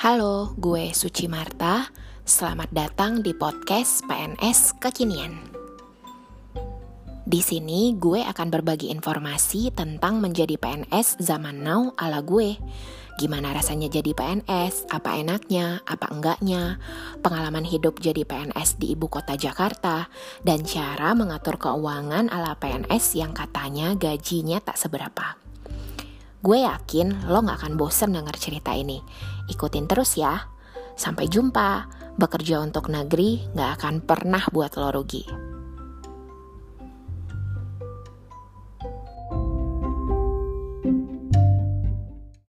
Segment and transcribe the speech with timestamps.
[0.00, 1.84] Halo, gue Suci Marta.
[2.24, 5.36] Selamat datang di podcast PNS Kekinian.
[7.28, 12.56] Di sini gue akan berbagi informasi tentang menjadi PNS zaman now ala gue.
[13.20, 16.80] Gimana rasanya jadi PNS, apa enaknya, apa enggaknya,
[17.20, 20.08] pengalaman hidup jadi PNS di ibu kota Jakarta,
[20.40, 25.49] dan cara mengatur keuangan ala PNS yang katanya gajinya tak seberapa.
[26.40, 29.00] Gue yakin lo gak akan bosen denger cerita ini.
[29.52, 30.48] Ikutin terus ya.
[30.96, 32.00] Sampai jumpa.
[32.16, 35.49] Bekerja untuk negeri gak akan pernah buat lo rugi.